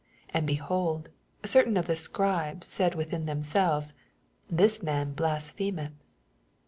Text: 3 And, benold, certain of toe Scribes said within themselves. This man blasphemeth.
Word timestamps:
3 0.31 0.31
And, 0.39 0.47
benold, 0.49 1.09
certain 1.45 1.77
of 1.77 1.85
toe 1.85 1.93
Scribes 1.93 2.65
said 2.65 2.95
within 2.95 3.27
themselves. 3.27 3.93
This 4.49 4.81
man 4.81 5.13
blasphemeth. 5.13 5.93